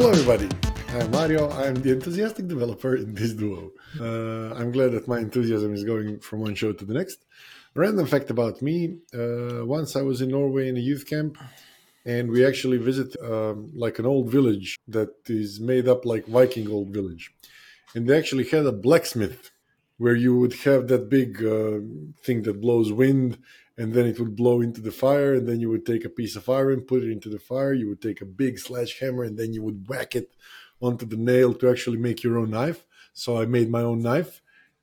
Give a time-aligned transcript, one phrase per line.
[0.00, 0.48] Hello, everybody.
[0.90, 1.50] I'm Mario.
[1.50, 3.72] I'm the enthusiastic developer in this duo.
[3.98, 7.24] Uh, I'm glad that my enthusiasm is going from one show to the next.
[7.74, 11.36] Random fact about me uh, once I was in Norway in a youth camp,
[12.06, 16.70] and we actually visited um, like an old village that is made up like Viking
[16.70, 17.32] old village.
[17.96, 19.50] And they actually had a blacksmith
[19.96, 21.80] where you would have that big uh,
[22.22, 23.38] thing that blows wind
[23.78, 26.36] and then it would blow into the fire and then you would take a piece
[26.36, 29.52] of iron put it into the fire you would take a big sledgehammer and then
[29.52, 30.34] you would whack it
[30.82, 34.42] onto the nail to actually make your own knife so i made my own knife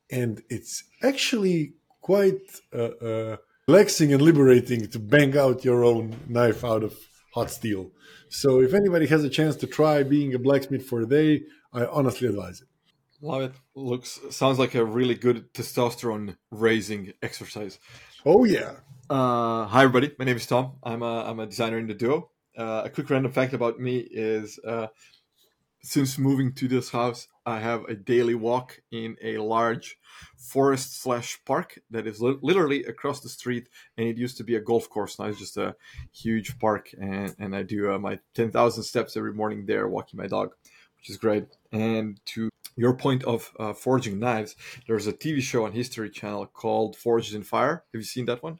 [0.10, 2.42] and it's actually quite
[2.74, 6.94] uh, uh, relaxing and liberating to bang out your own knife out of
[7.34, 7.92] hot steel
[8.30, 11.42] so if anybody has a chance to try being a blacksmith for a day
[11.74, 12.68] i honestly advise it
[13.22, 13.54] Love it.
[13.76, 17.80] Looks sounds like a really good testosterone raising exercise.
[18.26, 18.74] oh yeah
[19.08, 20.78] Uh, hi everybody, my name is Tom.
[20.82, 22.32] I'm a I'm a designer in the duo.
[22.58, 24.88] Uh, a quick random fact about me is uh,
[25.84, 30.00] since moving to this house, I have a daily walk in a large
[30.40, 34.56] forest slash park that is li- literally across the street, and it used to be
[34.56, 35.20] a golf course.
[35.20, 35.76] Now it's just a
[36.12, 40.18] huge park, and and I do uh, my ten thousand steps every morning there, walking
[40.18, 40.56] my dog,
[40.98, 41.46] which is great.
[41.72, 44.56] And to your point of uh, forging knives,
[44.88, 47.84] there's a TV show on History Channel called Forged in Fire.
[47.94, 48.58] Have you seen that one?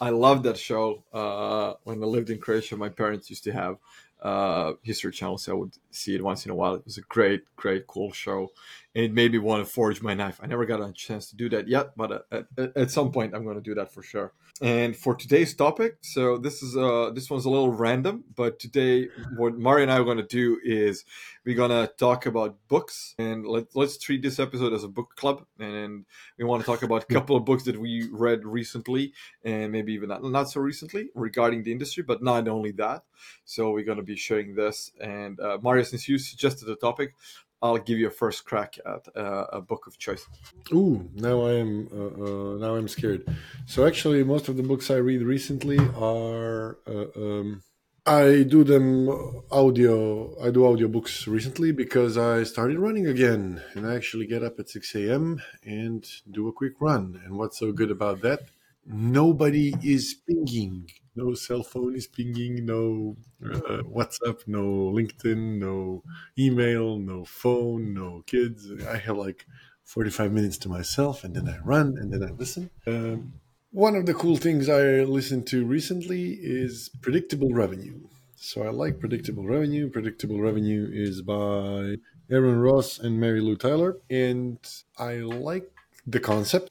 [0.00, 1.04] I loved that show.
[1.12, 3.76] Uh, when I lived in Croatia, my parents used to have
[4.22, 6.74] uh, History Channel, so I would see it once in a while.
[6.74, 8.50] It was a great, great, cool show,
[8.94, 10.38] and it made me want to forge my knife.
[10.42, 13.34] I never got a chance to do that yet, but uh, at, at some point,
[13.34, 14.32] I'm going to do that for sure.
[14.60, 19.08] And for today's topic, so this is uh this one's a little random, but today
[19.36, 21.04] what Mario and I are going to do is
[21.44, 25.16] we're going to talk about books, and let, let's treat this episode as a book
[25.16, 26.04] club, and
[26.38, 29.12] we want to talk about a couple of books that we read recently
[29.44, 33.02] and maybe even not, not so recently regarding the industry, but not only that.
[33.44, 34.92] So we're going to be sharing this.
[35.00, 37.14] And uh, Mario, since you suggested the topic,
[37.62, 40.26] I'll give you a first crack at uh, a book of choice.
[40.72, 43.24] Ooh, now I am uh, uh, now I'm scared.
[43.66, 47.62] So actually, most of the books I read recently are uh, um,
[48.04, 49.08] I do them
[49.52, 50.34] audio.
[50.42, 54.58] I do audio books recently because I started running again, and I actually get up
[54.58, 55.40] at six a.m.
[55.64, 57.20] and do a quick run.
[57.24, 58.40] And what's so good about that?
[58.84, 60.90] Nobody is pinging.
[61.14, 62.64] No cell phone is pinging.
[62.64, 64.46] No uh, WhatsApp.
[64.46, 64.62] No
[64.92, 65.58] LinkedIn.
[65.58, 66.02] No
[66.38, 66.98] email.
[66.98, 67.92] No phone.
[67.92, 68.70] No kids.
[68.88, 69.46] I have like
[69.84, 72.70] 45 minutes to myself and then I run and then I listen.
[72.86, 73.34] Um,
[73.72, 78.00] one of the cool things I listened to recently is predictable revenue.
[78.36, 79.90] So I like predictable revenue.
[79.90, 81.96] Predictable revenue is by
[82.30, 83.98] Aaron Ross and Marylou Tyler.
[84.10, 84.58] And
[84.98, 85.70] I like
[86.06, 86.70] the concept.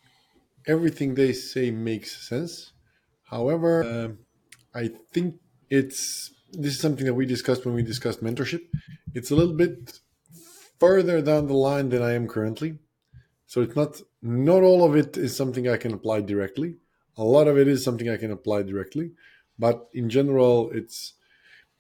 [0.68, 2.74] Everything they say makes sense.
[3.24, 4.18] However, um
[4.74, 5.36] I think
[5.70, 8.62] it's this is something that we discussed when we discussed mentorship.
[9.14, 10.00] It's a little bit
[10.80, 12.80] further down the line than I am currently.
[13.46, 16.76] So it's not not all of it is something I can apply directly.
[17.18, 19.12] A lot of it is something I can apply directly,
[19.60, 21.14] but in general, it's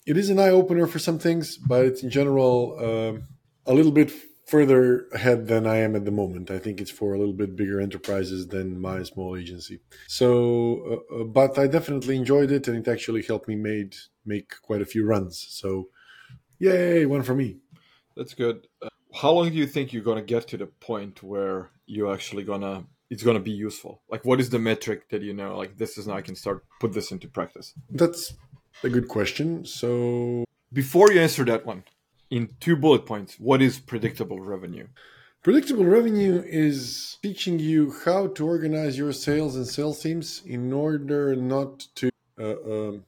[0.05, 3.23] it is an eye opener for some things, but it's in general um
[3.65, 4.11] a little bit
[4.51, 6.51] further ahead than I am at the moment.
[6.51, 9.79] I think it's for a little bit bigger enterprises than my small agency.
[10.07, 10.29] So,
[10.91, 13.95] uh, uh, but I definitely enjoyed it, and it actually helped me made
[14.25, 15.35] make quite a few runs.
[15.49, 15.87] So,
[16.59, 17.49] yay, one for me.
[18.17, 18.67] That's good.
[18.81, 18.89] Uh,
[19.21, 22.43] how long do you think you're going to get to the point where you're actually
[22.43, 24.01] going to it's going to be useful?
[24.09, 26.65] Like, what is the metric that you know, like, this is now I can start
[26.81, 27.73] put this into practice?
[27.89, 28.33] That's
[28.83, 29.65] a good question.
[29.65, 31.83] So, Before you answer that one,
[32.31, 34.87] in two bullet points, what is predictable revenue?
[35.43, 41.35] Predictable revenue is teaching you how to organize your sales and sales teams in order
[41.35, 42.09] not to,
[42.39, 43.05] uh, um,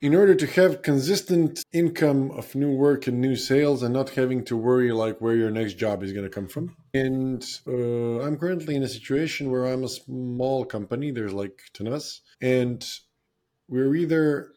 [0.00, 4.44] in order to have consistent income of new work and new sales, and not having
[4.44, 6.76] to worry like where your next job is going to come from.
[6.92, 11.10] And uh, I'm currently in a situation where I'm a small company.
[11.10, 12.84] There's like ten of us, and
[13.68, 14.52] we're either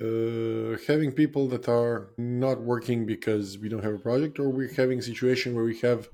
[0.00, 4.72] uh, having people that are not working because we don't have a project, or we're
[4.74, 6.08] having a situation where we have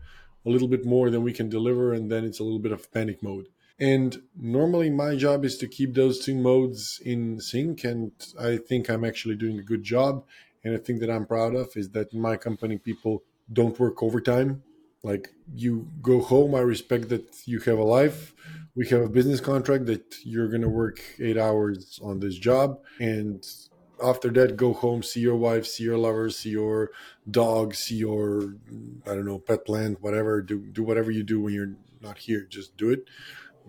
[0.46, 2.92] a little bit more than we can deliver, and then it's a little bit of
[2.92, 3.46] panic mode.
[3.78, 8.88] And normally, my job is to keep those two modes in sync, and I think
[8.88, 10.24] I'm actually doing a good job.
[10.62, 13.22] And a thing that I'm proud of is that my company, people
[13.52, 14.62] don't work overtime.
[15.02, 18.32] Like you go home, I respect that you have a life.
[18.74, 22.80] We have a business contract that you're going to work eight hours on this job,
[22.98, 23.44] and
[24.04, 26.90] after that go home see your wife see your lover see your
[27.30, 28.54] dog see your
[29.06, 30.42] i don't know pet plant whatever.
[30.42, 31.74] Do do whatever you do when you're
[32.04, 32.46] not here.
[32.48, 33.08] Just do it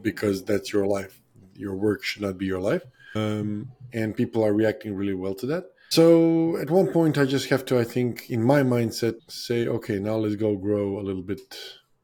[0.01, 1.21] because that's your life.
[1.55, 2.83] Your work should not be your life.
[3.15, 5.71] Um, and people are reacting really well to that.
[5.89, 9.99] So at one point, I just have to, I think, in my mindset, say, okay,
[9.99, 11.57] now let's go grow a little bit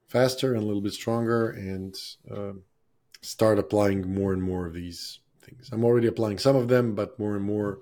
[0.08, 1.96] faster and a little bit stronger and
[2.34, 2.54] uh,
[3.22, 5.70] start applying more and more of these things.
[5.74, 7.80] I'm already applying some of them, but more and more,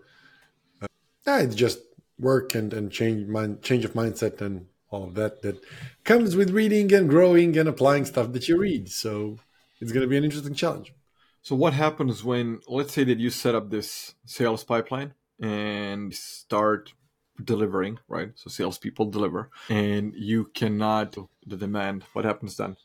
[1.29, 1.79] uh, it's just
[2.19, 5.63] work and, and change mind, change of mindset and all of that that
[6.03, 8.89] comes with reading and growing and applying stuff that you read.
[8.89, 9.37] So
[9.79, 10.93] it's going to be an interesting challenge.
[11.41, 16.93] So what happens when, let's say that you set up this sales pipeline and start
[17.41, 18.31] delivering, right?
[18.35, 21.15] So salespeople deliver, and you cannot
[21.45, 22.03] the demand.
[22.13, 22.75] What happens then?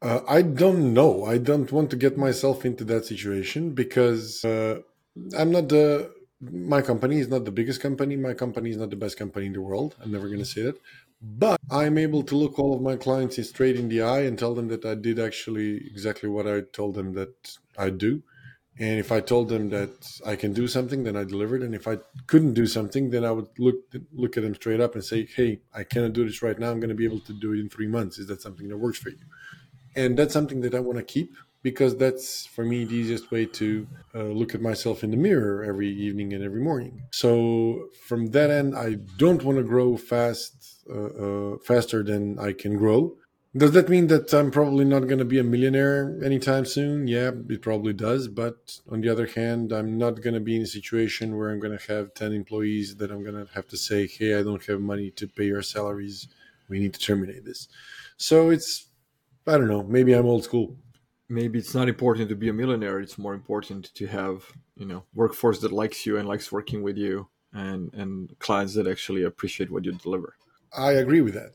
[0.00, 1.24] Uh, I don't know.
[1.24, 4.80] I don't want to get myself into that situation because uh,
[5.36, 6.12] I'm not the.
[6.50, 8.16] My company is not the biggest company.
[8.16, 9.96] My company is not the best company in the world.
[10.02, 10.80] I'm never going to say that.
[11.22, 14.54] But I'm able to look all of my clients straight in the eye and tell
[14.54, 18.22] them that I did actually exactly what I told them that I do.
[18.78, 21.62] And if I told them that I can do something, then I delivered.
[21.62, 23.76] And if I couldn't do something, then I would look
[24.12, 26.70] look at them straight up and say, "Hey, I cannot do this right now.
[26.72, 28.18] I'm going to be able to do it in three months.
[28.18, 29.18] Is that something that works for you?"
[29.94, 33.44] And that's something that I want to keep because that's for me the easiest way
[33.46, 37.02] to uh, look at myself in the mirror every evening and every morning.
[37.10, 40.54] So from that end, I don't want to grow fast,
[40.88, 43.16] uh, uh, faster than I can grow
[43.56, 47.06] does that mean that I'm probably not going to be a millionaire anytime soon?
[47.06, 48.26] Yeah, it probably does.
[48.26, 51.60] But on the other hand, I'm not going to be in a situation where I'm
[51.60, 54.64] going to have 10 employees that I'm going to have to say, hey, I don't
[54.66, 56.26] have money to pay your salaries.
[56.68, 57.68] We need to terminate this.
[58.16, 58.88] So it's,
[59.46, 60.74] I don't know, maybe I'm old school.
[61.28, 63.00] Maybe it's not important to be a millionaire.
[63.00, 66.96] It's more important to have, you know, workforce that likes you and likes working with
[66.96, 70.36] you and, and clients that actually appreciate what you deliver.
[70.76, 71.52] I agree with that.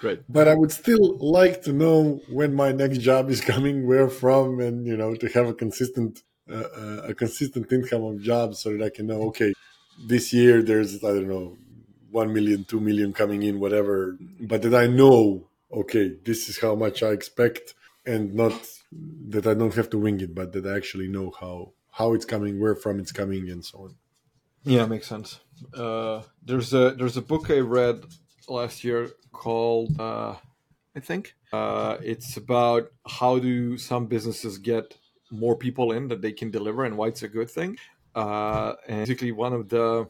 [0.00, 0.20] Great.
[0.28, 4.60] But I would still like to know when my next job is coming, where from,
[4.60, 8.76] and you know, to have a consistent uh, uh, a consistent income of jobs so
[8.76, 9.54] that I can know, okay,
[10.06, 11.56] this year there's I don't know,
[12.10, 14.18] one million, two million coming in, whatever.
[14.40, 17.74] But that I know, okay, this is how much I expect,
[18.04, 18.52] and not
[19.28, 22.24] that I don't have to wing it, but that I actually know how how it's
[22.24, 23.94] coming, where from it's coming, and so on.
[24.64, 25.40] Yeah, makes sense.
[25.76, 28.04] Uh, there's a there's a book I read
[28.48, 30.34] last year called uh,
[30.96, 34.96] I think uh, it's about how do some businesses get
[35.30, 37.76] more people in that they can deliver and why it's a good thing.
[38.14, 40.08] Uh, and basically, one of the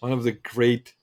[0.00, 0.94] one of the great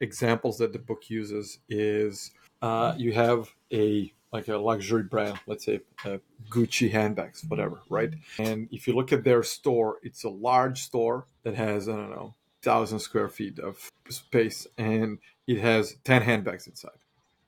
[0.00, 2.32] examples that the book uses is
[2.62, 6.18] uh, you have a like a luxury brand, let's say uh,
[6.50, 8.12] Gucci handbags, whatever, right?
[8.38, 12.10] And if you look at their store, it's a large store that has I don't
[12.10, 16.98] know thousand square feet of space, and it has 10 handbags inside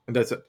[0.06, 0.43] and that's it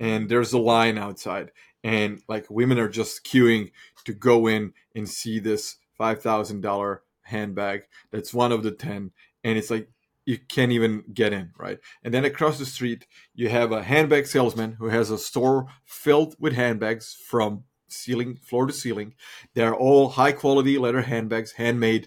[0.00, 1.50] and there's a line outside
[1.84, 3.70] and like women are just queuing
[4.04, 9.10] to go in and see this $5000 handbag that's one of the 10
[9.44, 9.88] and it's like
[10.26, 14.26] you can't even get in right and then across the street you have a handbag
[14.26, 19.14] salesman who has a store filled with handbags from ceiling floor to ceiling
[19.54, 22.06] they're all high quality leather handbags handmade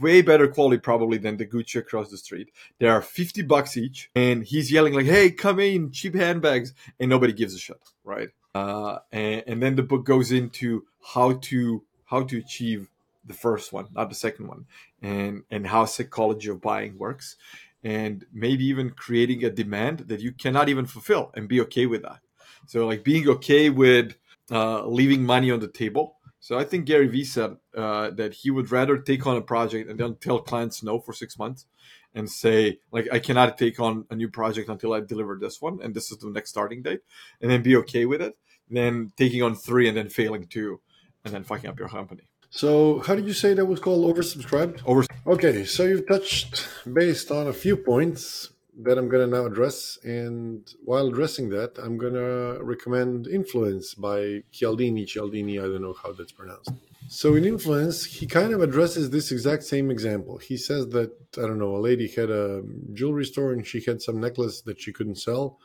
[0.00, 2.50] way better quality probably than the Gucci across the street.
[2.78, 7.08] They are 50 bucks each, and he's yelling like, "Hey, come in, cheap handbags," and
[7.08, 8.30] nobody gives a shit, right?
[8.54, 12.88] Uh, and, and then the book goes into how to how to achieve
[13.24, 14.66] the first one, not the second one,
[15.02, 17.36] and and how psychology of buying works,
[17.82, 22.02] and maybe even creating a demand that you cannot even fulfill and be okay with
[22.02, 22.20] that.
[22.66, 24.16] So like being okay with
[24.50, 28.52] uh, leaving money on the table so I think Gary Vee said uh, that he
[28.52, 31.66] would rather take on a project and then tell clients no for six months
[32.14, 35.80] and say like I cannot take on a new project until I deliver this one
[35.82, 37.00] and this is the next starting date
[37.40, 38.36] and then be okay with it
[38.70, 40.80] than taking on three and then failing two
[41.24, 42.28] and then fucking up your company.
[42.50, 44.82] So how did you say that was called oversubscribed?
[44.86, 45.04] Over.
[45.26, 49.98] Okay, so you've touched based on a few points that I'm going to now address.
[50.04, 55.06] And while addressing that, I'm going to recommend Influence by Cialdini.
[55.06, 56.70] Cialdini, I don't know how that's pronounced.
[57.08, 60.38] So in Influence, he kind of addresses this exact same example.
[60.38, 62.62] He says that, I don't know, a lady had a
[62.92, 65.58] jewelry store and she had some necklace that she couldn't sell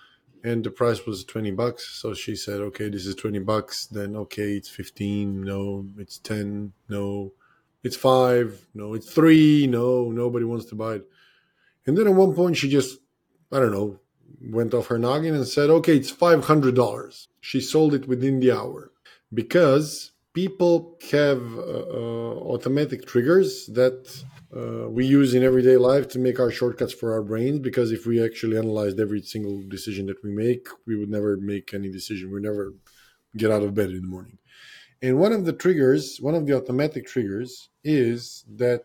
[0.44, 2.00] and the price was 20 bucks.
[2.02, 3.86] So she said, okay, this is 20 bucks.
[3.86, 5.42] Then, okay, it's 15.
[5.42, 6.74] No, it's 10.
[6.90, 7.34] No,
[7.84, 8.68] it's five.
[8.74, 9.68] No, it's three.
[9.68, 11.08] No, nobody wants to buy it.
[11.86, 13.00] And then at one point, she just,
[13.52, 14.00] I don't know,
[14.42, 17.28] went off her noggin and said, okay, it's $500.
[17.40, 18.92] She sold it within the hour
[19.34, 24.24] because people have uh, uh, automatic triggers that
[24.56, 28.06] uh, we use in everyday life to make our shortcuts for our brains because if
[28.06, 32.32] we actually analyzed every single decision that we make we would never make any decision
[32.32, 32.74] we never
[33.38, 34.38] get out of bed in the morning
[35.02, 38.84] and one of the triggers one of the automatic triggers is that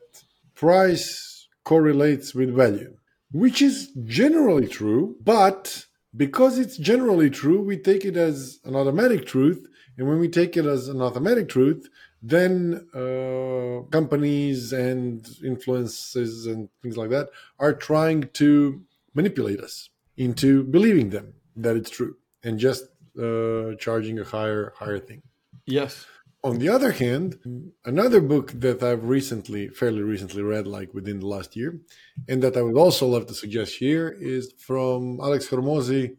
[0.55, 1.37] price
[1.67, 2.97] correlates with value,
[3.33, 5.85] which is generally true, but
[6.17, 9.67] because it's generally true, we take it as an automatic truth.
[9.97, 11.88] And when we take it as an automatic truth,
[12.23, 18.83] then uh, companies and influences and things like that are trying to
[19.15, 22.85] manipulate us into believing them that it's true and just
[23.19, 25.23] uh, charging a higher higher thing.
[25.67, 26.07] Yes.
[26.45, 27.41] On the other hand,
[27.85, 31.81] another book that I've recently, fairly recently read, like within the last year,
[32.29, 36.15] and that I would also love to suggest here is from Alex Hormozi,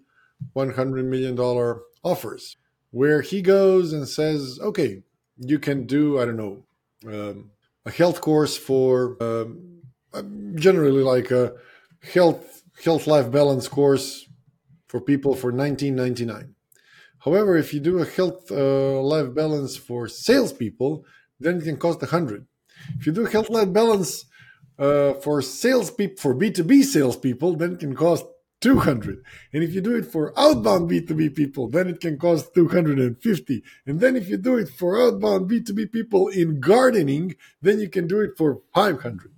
[0.54, 1.40] $100 million
[2.04, 2.58] offers,
[2.98, 5.04] where he goes and says, okay,
[5.38, 6.56] you can do, I don't know,
[7.06, 7.52] um,
[7.86, 9.82] a health course for um,
[10.56, 11.54] generally like a
[12.14, 14.08] health health life balance course
[14.88, 16.56] for people for 1999
[17.26, 21.04] However, if you do a health uh, life balance for salespeople,
[21.40, 22.46] then it can cost 100.
[22.98, 24.26] If you do a health life balance
[24.80, 28.26] uh, for salespeople, for B2B salespeople, then it can cost
[28.62, 29.24] 200.
[29.54, 33.64] And if you do it for outbound B2B people, then it can cost 250.
[33.86, 38.08] And then if you do it for outbound B2B people in gardening, then you can
[38.08, 39.32] do it for 500.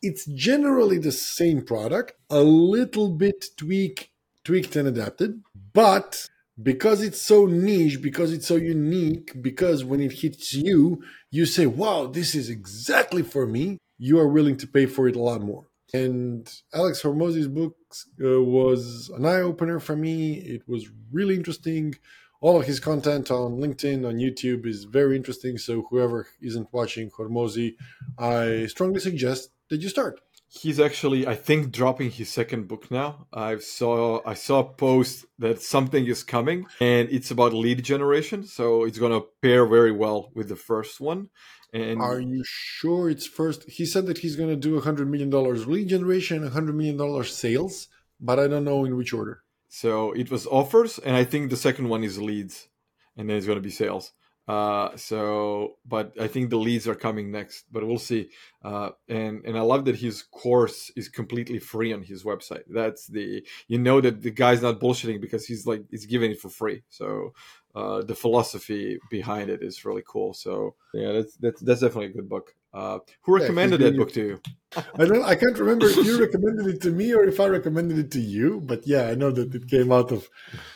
[0.00, 4.10] It's generally the same product, a little bit tweak,
[4.44, 5.42] tweaked and adapted,
[5.72, 6.28] but
[6.60, 11.66] because it's so niche, because it's so unique, because when it hits you, you say,
[11.66, 15.40] wow, this is exactly for me, you are willing to pay for it a lot
[15.40, 15.66] more.
[15.94, 17.76] And Alex Hormozi's book
[18.22, 20.34] uh, was an eye opener for me.
[20.34, 21.94] It was really interesting.
[22.40, 25.58] All of his content on LinkedIn, on YouTube is very interesting.
[25.58, 27.76] So, whoever isn't watching Hormozzi,
[28.18, 30.20] I strongly suggest that you start
[30.52, 35.24] he's actually i think dropping his second book now i saw i saw a post
[35.38, 39.92] that something is coming and it's about lead generation so it's going to pair very
[39.92, 41.28] well with the first one
[41.72, 45.10] and are you sure it's first he said that he's going to do a hundred
[45.10, 47.88] million dollars lead generation a hundred million dollars sales
[48.20, 49.42] but i don't know in which order.
[49.68, 52.68] So it was offers and i think the second one is leads
[53.16, 54.12] and then it's going to be sales
[54.48, 58.28] uh, so, but I think the leads are coming next, but we'll see.
[58.62, 62.64] Uh, and and I love that his course is completely free on his website.
[62.68, 66.40] That's the you know that the guy's not bullshitting because he's like he's giving it
[66.40, 66.82] for free.
[66.88, 67.34] So
[67.74, 70.34] uh, the philosophy behind it is really cool.
[70.34, 72.54] So yeah, that's that's, that's definitely a good book.
[72.74, 74.40] Uh, who recommended yeah, that book to you?
[74.76, 75.22] I don't.
[75.22, 78.20] I can't remember if you recommended it to me or if I recommended it to
[78.20, 78.60] you.
[78.60, 80.28] But yeah, I know that it came out of.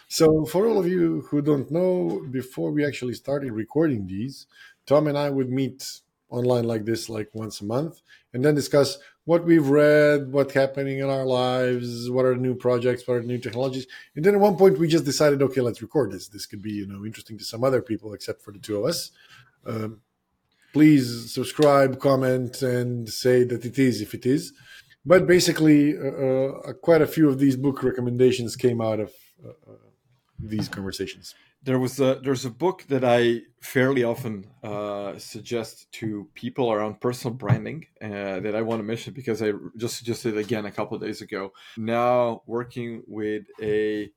[0.09, 4.47] So for all of you who don't know, before we actually started recording these,
[4.87, 8.01] Tom and I would meet online like this, like once a month,
[8.33, 13.07] and then discuss what we've read, what's happening in our lives, what are new projects,
[13.07, 13.87] what are new technologies.
[14.15, 16.29] And then at one point, we just decided, okay, let's record this.
[16.29, 18.85] This could be, you know, interesting to some other people except for the two of
[18.85, 19.11] us.
[19.67, 20.01] Um,
[20.73, 24.53] please subscribe, comment, and say that it is if it is.
[25.05, 29.13] But basically, uh, uh, quite a few of these book recommendations came out of
[29.45, 29.86] uh, uh
[30.39, 31.35] these conversations.
[31.63, 37.01] There was a there's a book that I fairly often uh, suggest to people around
[37.01, 40.99] personal branding uh, that I want to mention because I just suggested again a couple
[40.99, 41.53] days ago.
[41.77, 44.11] Now working with a,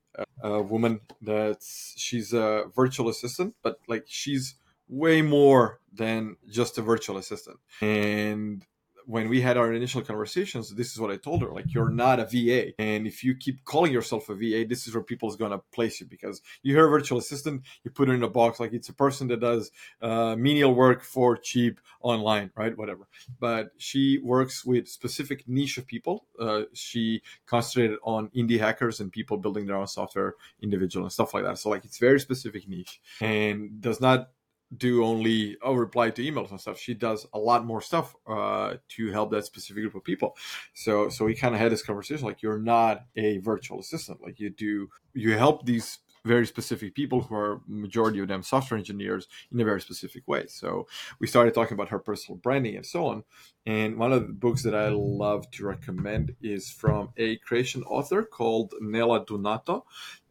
[0.43, 4.55] a woman that's she's a virtual assistant, but like she's
[4.87, 7.57] way more than just a virtual assistant.
[7.81, 8.65] And
[9.09, 12.19] when we had our initial conversations, this is what I told her: like, you're not
[12.19, 15.57] a VA, and if you keep calling yourself a VA, this is where people's gonna
[15.73, 18.71] place you because you hear a virtual assistant, you put it in a box like
[18.71, 19.71] it's a person that does
[20.03, 22.77] uh, menial work for cheap online, right?
[22.77, 23.07] Whatever.
[23.39, 26.25] But she works with specific niche of people.
[26.39, 31.33] Uh, she concentrated on indie hackers and people building their own software, individual and stuff
[31.33, 31.57] like that.
[31.57, 34.29] So like, it's very specific niche and does not
[34.77, 36.79] do only oh, reply to emails and stuff.
[36.79, 40.35] She does a lot more stuff uh, to help that specific group of people.
[40.73, 44.21] So so we kind of had this conversation like you're not a virtual assistant.
[44.21, 45.99] Like you do you help these
[46.29, 50.45] very specific people who are majority of them software engineers in a very specific way.
[50.47, 50.87] So
[51.19, 53.23] we started talking about her personal branding and so on.
[53.65, 54.89] And one of the books that I
[55.25, 59.77] love to recommend is from a Croatian author called Nela Dunato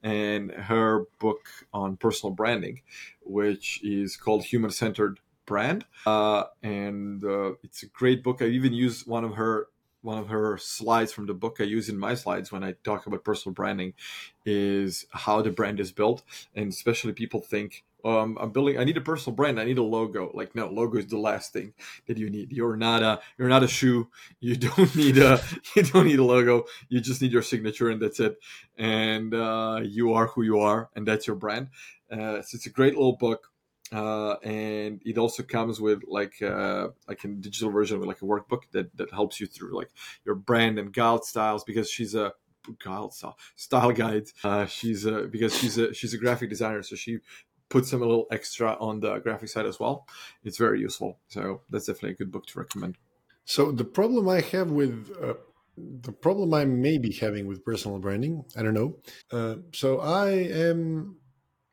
[0.04, 2.82] and her book on personal branding,
[3.22, 5.84] which is called Human Centered Brand.
[6.06, 8.40] Uh, and uh, it's a great book.
[8.40, 9.66] I even use one of her
[10.02, 13.06] one of her slides from the book I use in my slides when I talk
[13.06, 13.94] about personal branding
[14.46, 16.22] is how the brand is built.
[16.54, 19.58] And especially people think, um, I'm building, I need a personal brand.
[19.58, 20.30] I need a logo.
[20.32, 21.72] Like, no, logo is the last thing
[22.06, 22.52] that you need.
[22.52, 24.08] You're not a, you're not a shoe.
[24.40, 25.40] You don't need a,
[25.76, 26.66] you don't need a logo.
[26.88, 28.38] You just need your signature and that's it.
[28.76, 31.68] And, uh, you are who you are and that's your brand.
[32.10, 33.50] Uh, so it's a great little book
[33.92, 38.24] uh, and it also comes with like uh, like a digital version with like a
[38.24, 39.90] workbook that that helps you through like
[40.24, 42.32] your brand and guild styles because she's a
[42.82, 44.26] guild style style guide.
[44.44, 47.18] Uh, she's a because she's a she's a graphic designer, so she
[47.68, 50.06] puts some a little extra on the graphic side as well.
[50.44, 51.18] It's very useful.
[51.28, 52.96] So that's definitely a good book to recommend.
[53.44, 55.34] So the problem I have with uh,
[55.76, 58.96] the problem I may be having with personal branding, I don't know.
[59.30, 61.16] Uh, so I am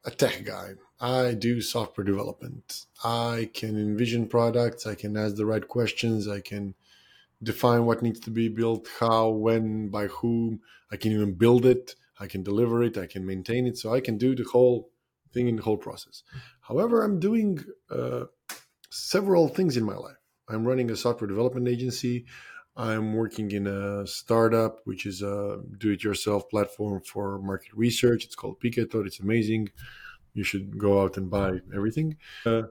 [0.05, 0.74] a tech guy.
[1.00, 2.86] I do software development.
[3.04, 4.88] I can envision products.
[4.88, 6.28] I can ask the right questions.
[6.28, 6.74] I can
[7.44, 10.62] define what needs to be built, how, when, by whom.
[10.92, 11.96] I can even build it.
[12.20, 12.98] I can deliver it.
[12.98, 13.78] I can maintain it.
[13.78, 14.90] So I can do the whole
[15.34, 16.24] thing in the whole process.
[16.62, 17.60] However, I'm doing
[17.90, 18.25] uh,
[18.90, 20.16] several things in my life.
[20.48, 22.25] I'm running a software development agency.
[22.78, 28.24] I'm working in a startup, which is a do-it-yourself platform for market research.
[28.24, 29.06] It's called Piketo.
[29.06, 29.70] It's amazing
[30.36, 32.18] you should go out and buy everything.
[32.46, 32.63] Uh,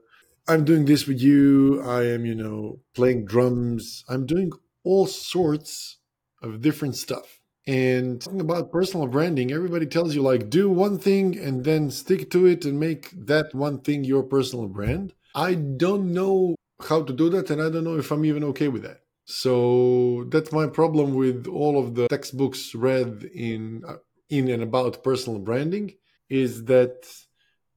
[0.47, 1.83] I'm doing this with you.
[1.83, 4.04] I am, you know, playing drums.
[4.09, 4.52] I'm doing
[4.85, 5.99] all sorts
[6.42, 7.40] of different stuff.
[7.66, 12.30] And talking about personal branding, everybody tells you like do one thing and then stick
[12.33, 15.14] to it and make that one thing your personal brand.
[15.35, 16.56] I don't know
[16.87, 19.00] how to do that and I don't know if I'm even okay with that.
[19.25, 23.97] So that's my problem with all of the textbooks read in uh,
[24.28, 25.94] in and about personal branding
[26.28, 27.06] is that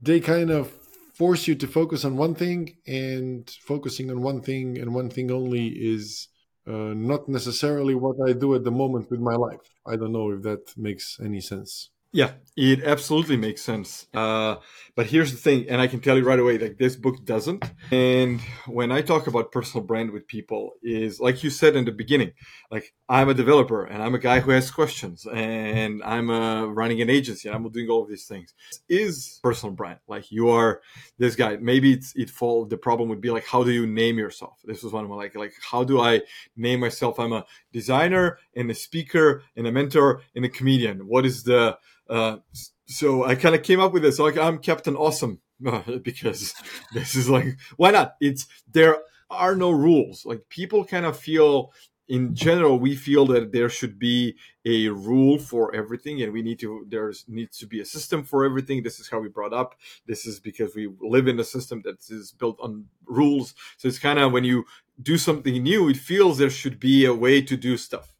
[0.01, 0.72] they kind of
[1.13, 5.32] force you to focus on one thing and focusing on one thing and one thing
[5.32, 6.27] only is
[6.68, 9.62] uh, not necessarily what I do at the moment with my life.
[9.86, 11.89] I don't know if that makes any sense.
[12.13, 14.07] Yeah, it absolutely makes sense.
[14.13, 14.55] Uh,
[14.95, 17.63] but here's the thing, and I can tell you right away, like this book doesn't.
[17.91, 21.91] And when I talk about personal brand with people, is like you said in the
[21.91, 22.31] beginning,
[22.71, 27.01] like I'm a developer and I'm a guy who has questions, and I'm uh, running
[27.01, 28.53] an agency and I'm doing all of these things.
[28.87, 30.81] Is personal brand like you are
[31.19, 31.57] this guy?
[31.57, 32.65] Maybe it's it fall.
[32.65, 34.57] The problem would be like, how do you name yourself?
[34.63, 36.21] This was one of my like like how do I
[36.55, 37.19] name myself?
[37.19, 41.07] I'm a designer and a speaker and a mentor and a comedian.
[41.07, 41.77] What is the
[42.09, 42.37] uh,
[42.85, 44.20] so I kind of came up with this.
[44.20, 45.39] Like I'm Captain Awesome
[46.03, 46.53] because
[46.93, 48.15] this is like why not?
[48.22, 48.98] It's there
[49.29, 50.25] are no rules.
[50.25, 51.72] Like people kind of feel
[52.09, 56.59] in general we feel that there should be a rule for everything and we need
[56.59, 59.75] to there's needs to be a system for everything this is how we brought up
[60.05, 64.00] this is because we live in a system that is built on rules so it's
[64.00, 64.63] kind of when you
[65.01, 68.13] do something new it feels there should be a way to do stuff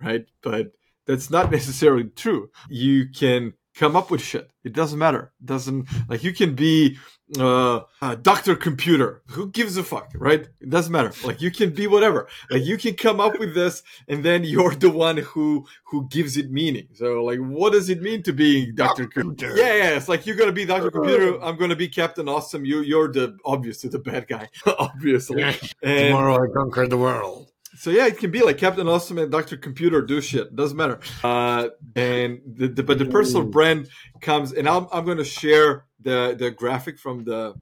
[0.00, 0.72] right but
[1.08, 2.50] that's not necessarily true.
[2.68, 4.50] You can come up with shit.
[4.64, 5.32] It doesn't matter.
[5.40, 6.98] It doesn't like you can be
[7.38, 9.22] uh, a Doctor Computer.
[9.28, 10.46] Who gives a fuck, right?
[10.60, 11.12] It doesn't matter.
[11.24, 12.28] Like you can be whatever.
[12.50, 16.36] Like you can come up with this, and then you're the one who who gives
[16.36, 16.88] it meaning.
[16.94, 19.56] So like, what does it mean to be Doctor Computer?
[19.56, 19.96] Yeah, yeah.
[19.96, 21.42] It's like you're gonna be Doctor Computer.
[21.42, 22.64] I'm gonna be Captain Awesome.
[22.64, 25.42] You you're the obviously the bad guy, obviously.
[25.42, 29.30] And, Tomorrow I conquer the world so yeah, it can be like Captain Awesome and
[29.30, 30.54] Doctor Computer do shit.
[30.56, 30.98] Doesn't matter.
[31.22, 33.88] Uh, and the, the, but the personal brand
[34.20, 37.54] comes, and I'm I'm going to share the the graphic from the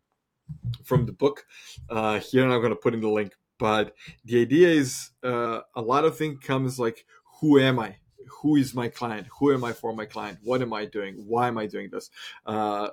[0.85, 1.44] from the book
[1.90, 3.33] uh, here, and I'm going to put in the link.
[3.59, 7.05] But the idea is uh, a lot of things comes like,
[7.40, 7.96] who am I?
[8.40, 9.26] Who is my client?
[9.38, 10.38] Who am I for my client?
[10.42, 11.14] What am I doing?
[11.26, 12.11] Why am I doing this?
[12.44, 12.88] Uh,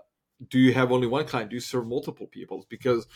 [0.49, 1.49] do you have only one client?
[1.49, 2.65] Do you serve multiple people?
[2.69, 3.07] Because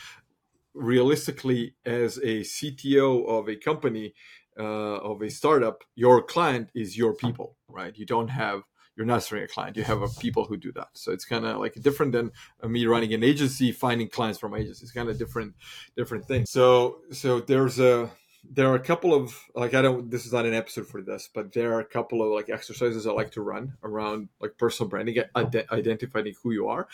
[0.78, 4.14] realistically as a cto of a company
[4.58, 7.96] uh, of a startup your client is your people right?
[7.96, 8.62] You don't have
[8.96, 9.76] you're not serving a client.
[9.76, 10.88] You have a people who do that.
[10.94, 12.32] So it's kind of like different than
[12.64, 15.54] me running an agency finding clients from agencies it's kind of different
[15.96, 16.46] different thing.
[16.46, 18.10] So so there's a
[18.44, 21.28] there are a couple of like I don't this is not an episode for this,
[21.32, 24.88] but there are a couple of like exercises I like to run around like personal
[24.88, 26.88] branding, ident- identifying who you are.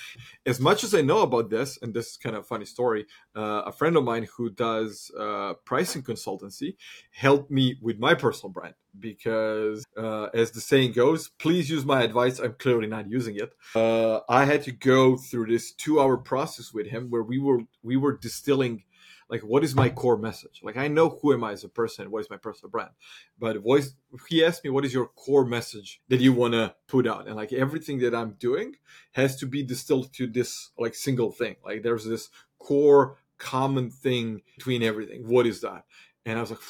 [0.47, 3.07] As much as I know about this, and this is kind of a funny story,
[3.37, 6.77] uh, a friend of mine who does uh, pricing consultancy
[7.13, 12.03] helped me with my personal brand because, uh, as the saying goes, please use my
[12.03, 12.39] advice.
[12.39, 13.53] I'm clearly not using it.
[13.75, 17.97] Uh, I had to go through this two-hour process with him where we were we
[17.97, 18.85] were distilling
[19.29, 20.61] like what is my core message?
[20.63, 22.91] Like i know who am i as a person what is my personal brand.
[23.39, 23.95] But voice
[24.29, 27.27] he asked me what is your core message that you want to put out?
[27.27, 28.77] And like everything that i'm doing
[29.13, 31.57] has to be distilled to this like single thing.
[31.65, 35.29] Like there's this core common thing between everything.
[35.29, 35.85] What is that?
[36.27, 36.61] And i was like,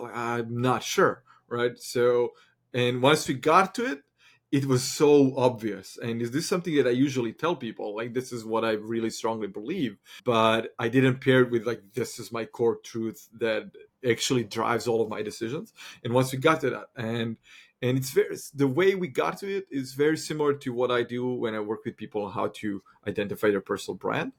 [0.00, 1.78] like i'm not sure right?
[1.78, 2.32] So
[2.72, 4.02] and once we got to it
[4.50, 8.32] it was so obvious and is this something that i usually tell people like this
[8.32, 12.32] is what i really strongly believe but i didn't pair it with like this is
[12.32, 13.70] my core truth that
[14.08, 15.72] actually drives all of my decisions
[16.04, 17.36] and once we got to that and
[17.82, 21.02] and it's very the way we got to it is very similar to what i
[21.02, 24.32] do when i work with people on how to identify their personal brand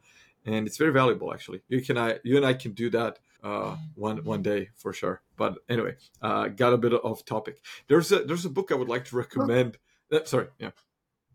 [0.46, 1.62] and it's very valuable actually.
[1.68, 5.22] You can I you and I can do that uh, one one day for sure.
[5.38, 7.62] But anyway, uh, got a bit off topic.
[7.88, 9.78] There's a there's a book I would like to recommend.
[10.12, 10.72] Uh, sorry, yeah.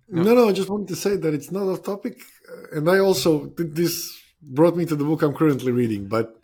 [0.09, 0.23] No.
[0.23, 2.19] no, no, I just wanted to say that it's not off topic,
[2.51, 6.09] uh, and I also this brought me to the book I'm currently reading.
[6.09, 6.35] But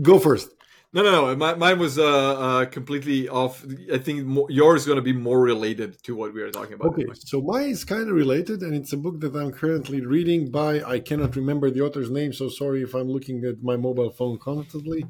[0.00, 0.50] go first.
[0.94, 1.36] No, no, no.
[1.36, 3.64] My, mine was uh, uh, completely off.
[3.90, 6.74] I think more, yours is going to be more related to what we are talking
[6.74, 6.88] about.
[6.88, 10.50] Okay, so mine is kind of related, and it's a book that I'm currently reading
[10.50, 10.82] by.
[10.82, 14.38] I cannot remember the author's name, so sorry if I'm looking at my mobile phone
[14.38, 15.06] constantly.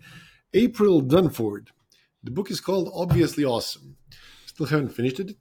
[0.55, 1.69] April Dunford.
[2.23, 3.97] The book is called Obviously Awesome.
[4.47, 5.37] Still haven't finished it,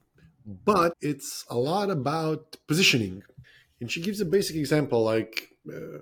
[0.46, 3.24] but it's a lot about positioning.
[3.80, 6.00] And she gives a basic example like uh,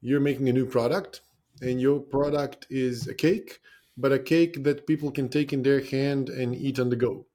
[0.00, 1.20] you're making a new product,
[1.60, 3.60] and your product is a cake
[3.96, 7.26] but a cake that people can take in their hand and eat on the go.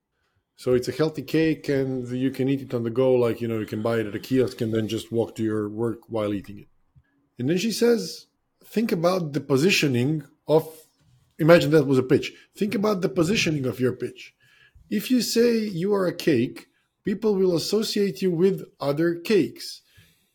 [0.55, 3.47] So it's a healthy cake and you can eat it on the go, like, you
[3.47, 5.99] know, you can buy it at a kiosk and then just walk to your work
[6.07, 6.67] while eating it.
[7.37, 8.25] And then she says,
[8.65, 10.67] think about the positioning of,
[11.37, 12.33] imagine that was a pitch.
[12.55, 14.33] Think about the positioning of your pitch.
[14.89, 16.67] If you say you are a cake,
[17.03, 19.81] people will associate you with other cakes.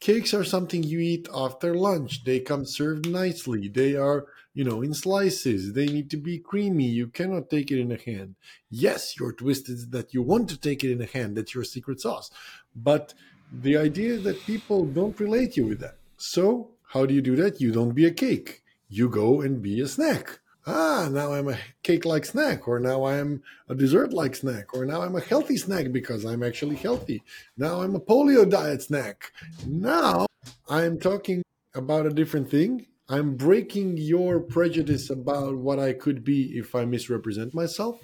[0.00, 2.24] Cakes are something you eat after lunch.
[2.24, 3.68] They come served nicely.
[3.68, 5.72] They are you know, in slices.
[5.72, 6.86] They need to be creamy.
[6.86, 8.34] You cannot take it in a hand.
[8.70, 11.36] Yes, your twist is that you want to take it in a hand.
[11.36, 12.30] That's your secret sauce.
[12.76, 13.14] But
[13.52, 15.96] the idea is that people don't relate you with that.
[16.16, 17.60] So how do you do that?
[17.60, 18.62] You don't be a cake.
[18.88, 20.40] You go and be a snack.
[20.66, 24.84] Ah, now I'm a cake like snack, or now I'm a dessert like snack, or
[24.84, 27.22] now I'm a healthy snack because I'm actually healthy.
[27.56, 29.32] Now I'm a paleo diet snack.
[29.66, 30.26] Now
[30.68, 31.42] I'm talking
[31.74, 36.86] about a different thing I'm breaking your prejudice about what I could be if I
[36.86, 38.00] misrepresent myself.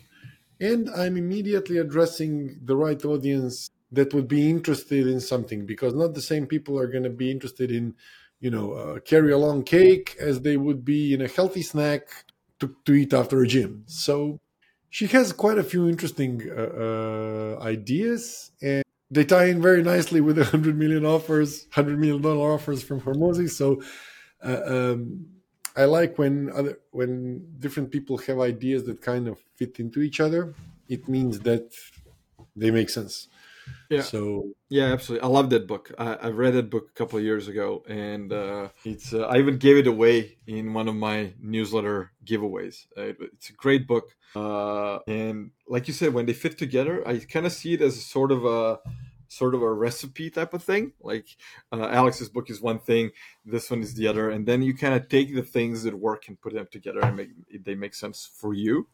[0.60, 6.12] And I'm immediately addressing the right audience that would be interested in something because not
[6.12, 7.94] the same people are going to be interested in,
[8.40, 12.08] you know, uh, carry along cake as they would be in a healthy snack
[12.60, 13.84] to, to eat after a gym.
[13.86, 14.38] So
[14.90, 20.20] she has quite a few interesting uh, uh, ideas and they tie in very nicely
[20.20, 23.48] with the 100 million offers, 100 million dollar offers from Hormozi.
[23.50, 23.82] So
[24.44, 25.26] uh, um,
[25.76, 30.20] I like when other when different people have ideas that kind of fit into each
[30.20, 30.54] other.
[30.88, 31.72] It means that
[32.56, 33.28] they make sense.
[33.90, 34.02] Yeah.
[34.02, 35.26] So yeah, absolutely.
[35.26, 35.92] I love that book.
[35.98, 39.38] I, I read that book a couple of years ago, and uh, it's uh, I
[39.38, 42.86] even gave it away in one of my newsletter giveaways.
[42.96, 47.18] Uh, it's a great book, uh, and like you said, when they fit together, I
[47.18, 48.78] kind of see it as a sort of a
[49.28, 50.92] sort of a recipe type of thing.
[51.00, 51.28] Like
[51.72, 53.10] uh, Alex's book is one thing,
[53.44, 56.28] this one is the other, and then you kind of take the things that work
[56.28, 57.30] and put them together and make
[57.64, 58.88] they make sense for you.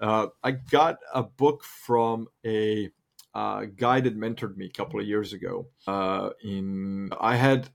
[0.00, 2.90] Uh, I got a book from a
[3.34, 5.68] uh, that mentored me a couple of years ago.
[5.86, 7.68] Uh, in I had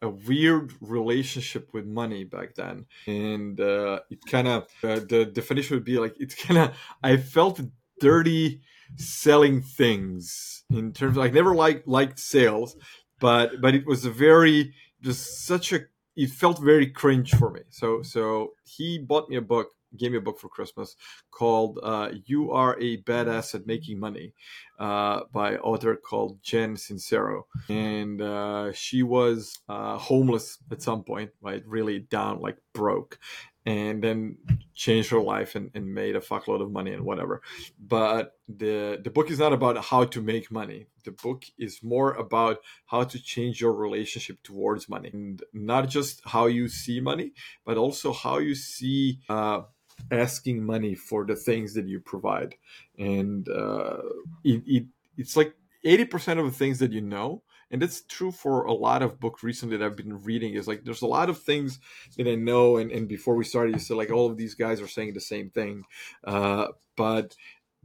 [0.00, 5.76] a weird relationship with money back then, and uh, it kind of uh, the definition
[5.76, 7.60] would be like it's kind of I felt
[8.00, 8.60] dirty
[8.96, 12.76] selling things in terms of, I never liked liked sales,
[13.20, 15.80] but but it was a very just such a
[16.16, 17.60] it felt very cringe for me.
[17.70, 20.96] So so he bought me a book, gave me a book for Christmas
[21.30, 24.34] called uh, "You Are a Badass at Making Money"
[24.78, 31.30] uh, by author called Jen Sincero, and uh, she was uh, homeless at some point,
[31.40, 31.62] right?
[31.66, 33.18] Really down, like broke,
[33.66, 34.38] and then
[34.74, 37.42] changed her life and, and made a fuckload of money and whatever.
[37.78, 40.86] But the the book is not about how to make money.
[41.04, 46.22] The book is more about how to change your relationship towards money, and not just
[46.24, 47.32] how you see money,
[47.66, 49.62] but also how you see uh,
[50.10, 52.54] asking money for the things that you provide.
[52.98, 54.02] And uh,
[54.44, 58.30] it, it it's like eighty percent of the things that you know and that's true
[58.30, 60.54] for a lot of books recently that I've been reading.
[60.54, 61.78] Is like there's a lot of things
[62.16, 64.80] that I know, and, and before we started, you said like all of these guys
[64.80, 65.84] are saying the same thing,
[66.24, 67.36] uh, but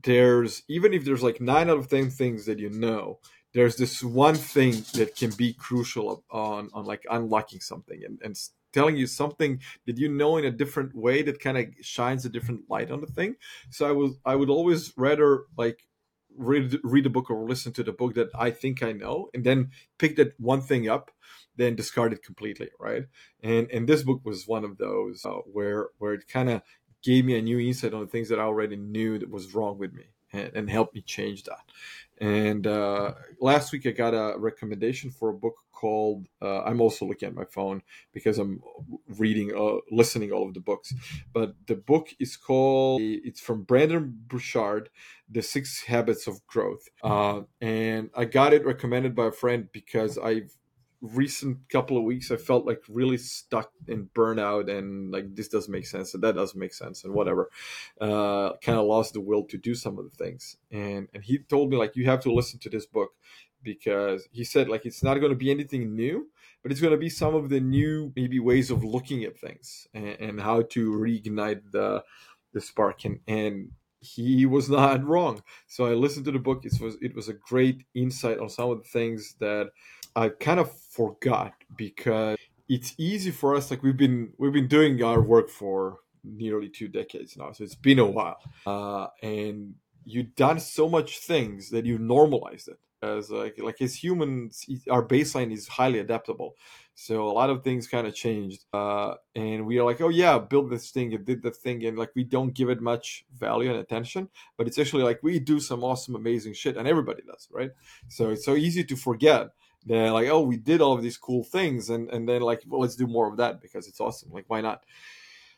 [0.04, 3.20] there's even if there's like nine out of ten things that you know,
[3.54, 8.38] there's this one thing that can be crucial on on like unlocking something and and
[8.74, 12.30] telling you something that you know in a different way that kind of shines a
[12.30, 13.36] different light on the thing
[13.70, 15.86] so i would i would always rather like
[16.36, 19.44] read read a book or listen to the book that I think I know, and
[19.44, 21.12] then pick that one thing up,
[21.56, 23.06] then discard it completely, right?
[23.42, 26.62] And and this book was one of those uh, where where it kind of
[27.04, 29.78] gave me a new insight on the things that I already knew that was wrong
[29.78, 31.60] with me, and, and helped me change that.
[32.24, 36.28] And uh, last week I got a recommendation for a book called.
[36.42, 37.82] Uh, I'm also looking at my phone
[38.14, 38.62] because I'm
[39.18, 40.94] reading, uh, listening all of the books.
[41.34, 43.02] But the book is called.
[43.02, 44.88] It's from Brendon Burchard,
[45.30, 50.18] The Six Habits of Growth, uh, and I got it recommended by a friend because
[50.18, 50.56] I've
[51.04, 55.72] recent couple of weeks, I felt like really stuck in burnout and like this doesn't
[55.72, 57.50] make sense and that doesn't make sense and whatever.
[58.00, 60.58] Uh, kind of lost the will to do some of the things.
[60.72, 63.12] And and he told me like you have to listen to this book
[63.62, 66.30] because he said like it's not going to be anything new,
[66.62, 69.88] but it's going to be some of the new maybe ways of looking at things
[69.94, 72.04] and, and how to reignite the
[72.54, 75.44] the spark and and he was not wrong.
[75.68, 76.66] So I listened to the book.
[76.66, 79.72] It was it was a great insight on some of the things that
[80.16, 82.38] I kind of forgot because
[82.70, 83.72] it's easy for us.
[83.72, 87.76] Like we've been we've been doing our work for nearly two decades now, so it's
[87.76, 89.76] been a while, uh, and
[90.06, 95.06] you've done so much things that you normalized it as like like as humans our
[95.06, 96.56] baseline is highly adaptable
[96.96, 100.40] so a lot of things kind of changed uh, and we are like oh yeah
[100.40, 103.70] build this thing and did the thing and like we don't give it much value
[103.70, 107.50] and attention but it's actually like we do some awesome amazing shit and everybody does
[107.52, 107.72] right
[108.08, 109.50] so it's so easy to forget
[109.86, 112.82] that like oh we did all of these cool things and and then like well
[112.82, 114.84] let's do more of that because it's awesome like why not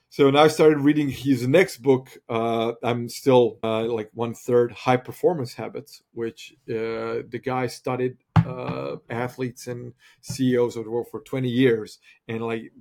[0.09, 2.09] so now I started reading his next book.
[2.29, 8.15] Uh, I'm still uh, like one third High Performance Habits, which uh, the guy studied
[8.37, 12.71] uh, athletes and CEOs of the world for 20 years, and like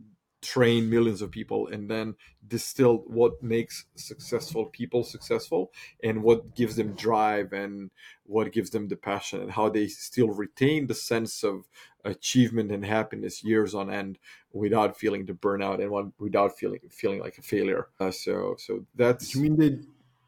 [0.44, 2.14] train millions of people and then
[2.46, 7.90] distill what makes successful people successful and what gives them drive and
[8.24, 11.64] what gives them the passion and how they still retain the sense of
[12.04, 14.18] achievement and happiness years on end
[14.52, 17.88] without feeling the burnout and without feeling feeling like a failure.
[17.98, 19.78] Uh, so so that's you mean they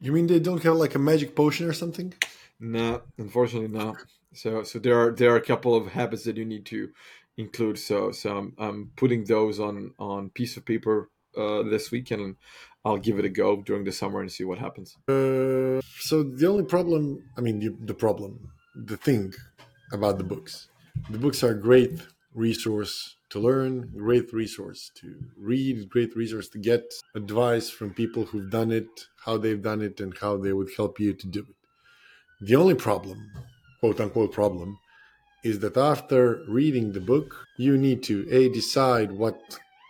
[0.00, 2.14] you mean they don't have like a magic potion or something?
[2.58, 3.94] No unfortunately no
[4.32, 6.90] so so there are there are a couple of habits that you need to
[7.36, 7.78] include.
[7.78, 12.22] So so I'm, I'm putting those on on piece of paper uh, this weekend.
[12.22, 12.36] And
[12.86, 14.96] I'll give it a go during the summer and see what happens.
[15.08, 19.34] Uh, so the only problem, I mean, the, the problem, the thing
[19.92, 20.68] about the books,
[21.10, 22.00] the books are great
[22.32, 28.50] resource to learn, great resource to read, great resource to get advice from people who've
[28.50, 28.88] done it,
[29.24, 31.56] how they've done it, and how they would help you to do it.
[32.46, 33.18] The only problem,
[33.80, 34.78] quote unquote problem,
[35.46, 39.36] is that after reading the book, you need to A, decide what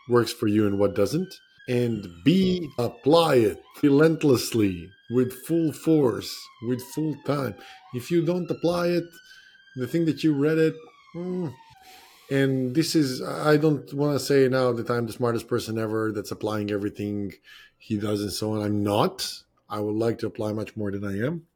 [0.08, 1.32] works for you and what doesn't,
[1.68, 6.32] and B, apply it relentlessly with full force,
[6.68, 7.54] with full time.
[7.94, 9.04] If you don't apply it,
[9.76, 10.74] the thing that you read it,
[11.14, 11.52] mm,
[12.30, 16.12] and this is, I don't want to say now that I'm the smartest person ever
[16.12, 17.32] that's applying everything
[17.78, 18.62] he does and so on.
[18.62, 19.32] I'm not.
[19.68, 21.46] I would like to apply much more than I am.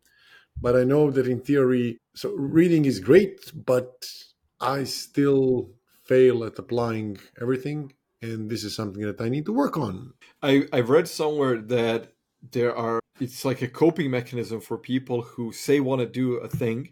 [0.60, 4.04] But I know that in theory, so reading is great, but
[4.60, 5.70] I still
[6.04, 7.94] fail at applying everything.
[8.20, 10.12] And this is something that I need to work on.
[10.42, 12.12] I, I've read somewhere that
[12.52, 16.48] there are, it's like a coping mechanism for people who say want to do a
[16.48, 16.90] thing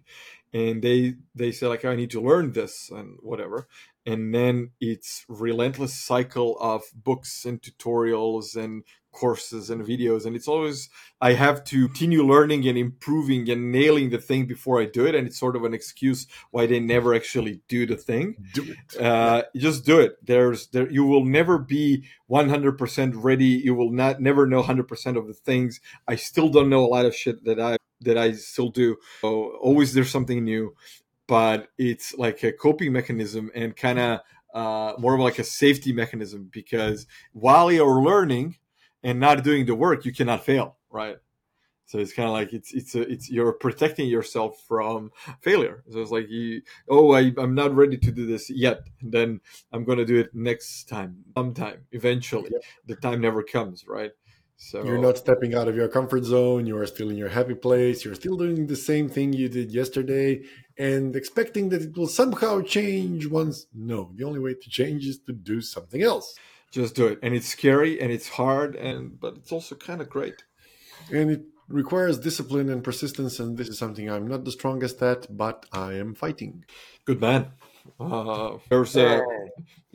[0.55, 3.69] and they they say like i need to learn this and whatever
[4.07, 8.83] and then it's relentless cycle of books and tutorials and
[9.23, 10.89] courses and videos and it's always
[11.21, 15.15] i have to continue learning and improving and nailing the thing before i do it
[15.15, 18.37] and it's sort of an excuse why they never actually do the thing.
[18.55, 19.01] Do it.
[19.01, 20.17] Uh, just do it.
[20.25, 23.47] There's there you will never be 100% ready.
[23.47, 25.81] You will not never know 100% of the things.
[26.07, 28.97] I still don't know a lot of shit that i that i still do.
[29.21, 30.75] So always there's something new
[31.27, 34.21] but it's like a coping mechanism and kind of
[34.55, 38.57] uh, more of like a safety mechanism because while you're learning
[39.03, 41.19] and not doing the work, you cannot fail, right?
[41.89, 45.85] So it's kind of like it's it's a, it's you're protecting yourself from failure.
[45.91, 48.83] So it's like you oh I I'm not ready to do this yet.
[49.01, 49.41] And then
[49.73, 52.51] I'm gonna do it next time, sometime, eventually.
[52.53, 52.63] Yep.
[52.89, 54.11] The time never comes, right?
[54.61, 56.67] So you're not stepping out of your comfort zone.
[56.67, 58.05] You are still in your happy place.
[58.05, 60.43] You're still doing the same thing you did yesterday
[60.77, 63.67] and expecting that it will somehow change once.
[63.73, 66.37] No, the only way to change is to do something else.
[66.71, 67.19] Just do it.
[67.23, 70.45] And it's scary and it's hard and but it's also kind of great.
[71.11, 75.27] And it requires discipline and persistence and this is something I'm not the strongest at,
[75.35, 76.65] but I am fighting.
[77.05, 77.53] Good man.
[77.99, 79.23] Uh, there's a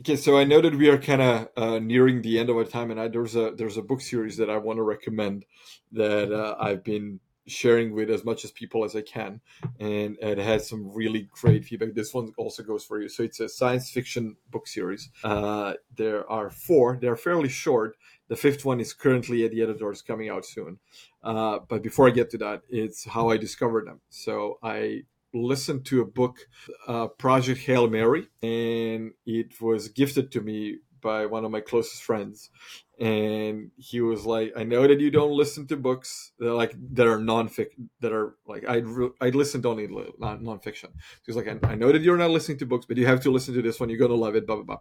[0.00, 0.16] okay.
[0.16, 2.90] So I know that we are kind of uh, nearing the end of our time,
[2.90, 5.44] and I, there's a there's a book series that I want to recommend
[5.92, 9.40] that uh, I've been sharing with as much as people as I can,
[9.78, 11.94] and it has some really great feedback.
[11.94, 13.08] This one also goes for you.
[13.08, 15.10] So it's a science fiction book series.
[15.22, 16.98] Uh, there are four.
[17.00, 17.96] They're fairly short.
[18.28, 20.78] The fifth one is currently at the editors, coming out soon.
[21.22, 24.00] Uh, but before I get to that, it's how I discovered them.
[24.08, 25.02] So I
[25.34, 26.38] listened to a book,
[26.86, 32.02] uh, Project Hail Mary, and it was gifted to me by one of my closest
[32.02, 32.50] friends.
[32.98, 36.74] And he was like, "I know that you don't listen to books that are like
[36.92, 38.82] that are non-fiction that are like I
[39.20, 40.90] I listened only non nonfiction."
[41.24, 43.20] He was like, I, "I know that you're not listening to books, but you have
[43.22, 43.88] to listen to this one.
[43.88, 44.78] You're gonna love it." Blah blah blah.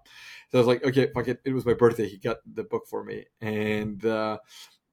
[0.51, 2.07] So I was like, "Okay, fuck it." It was my birthday.
[2.07, 4.37] He got the book for me, and uh,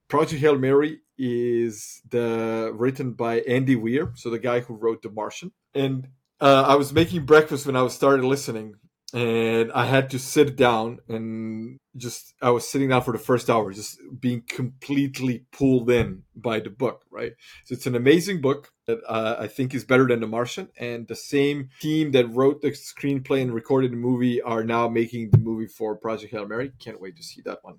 [0.09, 5.11] Project Hail Mary is the written by Andy Weir, so the guy who wrote The
[5.11, 6.09] Martian, and
[6.41, 8.77] uh, I was making breakfast when I was started listening,
[9.13, 13.51] and I had to sit down and just I was sitting down for the first
[13.51, 17.05] hour, just being completely pulled in by the book.
[17.11, 17.33] Right,
[17.65, 21.09] so it's an amazing book that uh, I think is better than The Martian, and
[21.09, 25.39] the same team that wrote the screenplay and recorded the movie are now making the
[25.39, 26.73] movie for Project Hail Mary.
[26.79, 27.79] Can't wait to see that one.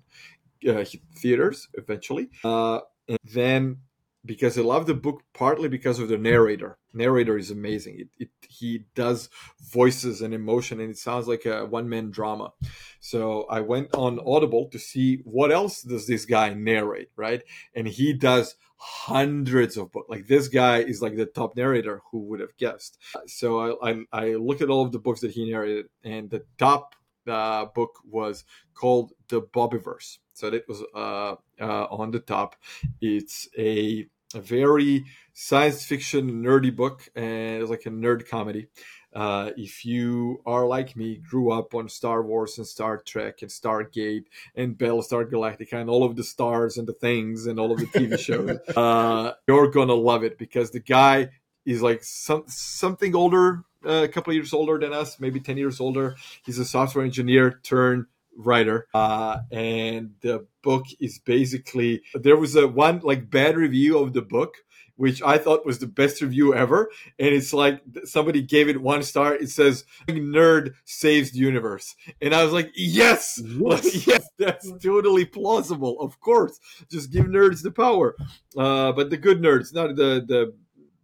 [0.66, 0.84] Uh,
[1.16, 2.28] theaters eventually.
[2.44, 3.78] Uh, and then
[4.24, 6.78] because I love the book partly because of the narrator.
[6.94, 8.00] Narrator is amazing.
[8.00, 9.28] It, it, he does
[9.60, 12.52] voices and emotion, and it sounds like a one man drama.
[13.00, 17.42] So I went on Audible to see what else does this guy narrate, right?
[17.74, 20.08] And he does hundreds of books.
[20.08, 22.02] Like this guy is like the top narrator.
[22.10, 22.98] Who would have guessed?
[23.26, 26.44] So I, I, I look at all of the books that he narrated, and the
[26.58, 26.94] top
[27.26, 30.18] uh, book was called the Bobiverse.
[30.34, 32.56] So that was uh, uh, on the top.
[33.00, 38.68] It's a, a, very science fiction nerdy book, and it's like a nerd comedy.
[39.14, 43.50] Uh, if you are like me, grew up on Star Wars and Star Trek and
[43.50, 47.78] Stargate and Battlestar Galactica and all of the stars and the things and all of
[47.78, 51.28] the TV shows, uh, you're gonna love it because the guy
[51.66, 55.80] is like some something older a couple of years older than us, maybe 10 years
[55.80, 56.16] older.
[56.44, 58.88] He's a software engineer turned writer.
[58.94, 64.22] Uh, and the book is basically, there was a one like bad review of the
[64.22, 64.56] book.
[64.96, 69.02] Which I thought was the best review ever, and it's like somebody gave it one
[69.02, 69.34] star.
[69.34, 75.24] It says "Nerd saves the universe," and I was like, "Yes, yes, yes that's totally
[75.24, 75.98] plausible.
[75.98, 78.14] Of course, just give nerds the power."
[78.56, 80.54] Uh, but the good nerds, not the the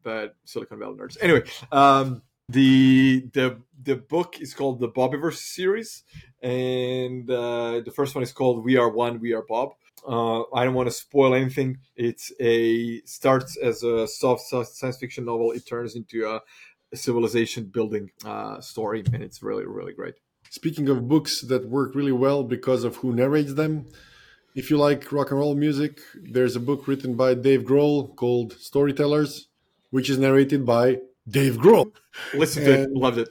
[0.05, 1.17] bad Silicon Valley nerds.
[1.21, 6.05] Anyway, um, the the the book is called the Bobiverse series,
[6.43, 9.71] and uh, the first one is called We Are One, We Are Bob.
[10.07, 11.79] Uh, I don't want to spoil anything.
[11.97, 15.53] It's a starts as a soft science fiction novel.
[15.53, 16.41] It turns into a,
[16.93, 20.15] a civilization building uh, story, and it's really really great.
[20.51, 23.87] Speaking of books that work really well because of who narrates them,
[24.55, 28.53] if you like rock and roll music, there's a book written by Dave Grohl called
[28.53, 29.49] Storytellers,
[29.91, 30.99] which is narrated by
[31.29, 31.93] Dave Grohl.
[32.33, 33.29] Listened to it, loved it.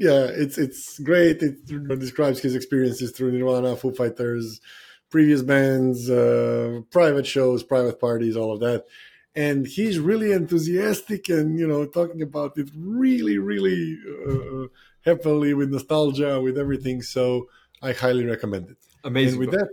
[0.00, 1.42] Yeah, it's it's great.
[1.42, 1.66] It
[2.00, 4.58] describes his experiences through Nirvana, Foo Fighters,
[5.10, 8.86] previous bands, uh, private shows, private parties, all of that.
[9.34, 14.68] And he's really enthusiastic and you know talking about it really, really uh,
[15.04, 17.02] happily with nostalgia, with everything.
[17.02, 17.50] So
[17.82, 18.78] I highly recommend it.
[19.04, 19.32] Amazing.
[19.32, 19.68] And with that,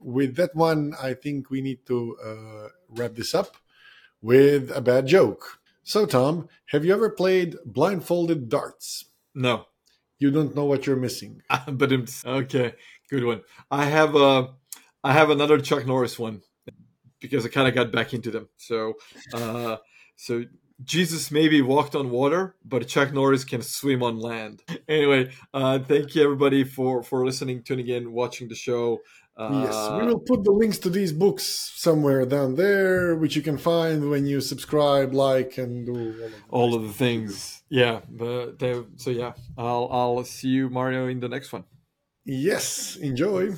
[0.00, 3.58] with that one, I think we need to uh, wrap this up
[4.22, 5.60] with a bad joke.
[5.82, 9.04] So, Tom, have you ever played blindfolded darts?
[9.36, 9.66] No.
[10.18, 11.42] You don't know what you're missing.
[11.68, 11.92] but
[12.24, 12.72] okay,
[13.10, 13.42] good one.
[13.70, 14.48] I have a,
[15.04, 16.40] I have another Chuck Norris one
[17.20, 18.48] because I kind of got back into them.
[18.56, 18.94] So,
[19.34, 19.76] uh,
[20.16, 20.44] so
[20.84, 24.62] Jesus maybe walked on water, but Chuck Norris can swim on land.
[24.88, 29.00] Anyway, uh, thank you everybody for for listening, tuning in, watching the show.
[29.38, 33.42] Uh, yes, we will put the links to these books somewhere down there, which you
[33.42, 37.62] can find when you subscribe, like, and do all of, all of the things.
[37.68, 41.64] Yeah, but they, so yeah, I'll I'll see you, Mario, in the next one.
[42.24, 43.56] Yes, enjoy.